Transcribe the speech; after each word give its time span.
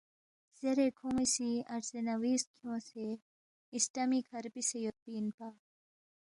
زیرے 0.59 0.87
کھون٘ی 0.97 1.25
سی 1.33 1.47
عرضِ 1.75 1.91
نویس 2.09 2.41
کھیونگسے 2.55 3.07
اِسٹمی 3.75 4.19
کھہ 4.27 4.37
رِبسے 4.45 4.77
یودپی 4.83 5.11
اِنپا 5.17 5.49